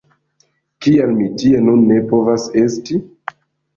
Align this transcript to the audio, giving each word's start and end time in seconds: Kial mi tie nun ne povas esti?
Kial 0.85 1.11
mi 1.19 1.27
tie 1.41 1.61
nun 1.67 1.85
ne 1.93 2.01
povas 2.13 2.49
esti? 2.67 3.03